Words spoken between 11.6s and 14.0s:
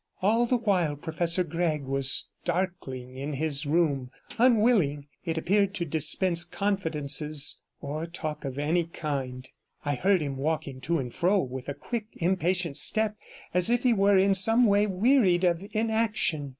a quick, impatient step, as if he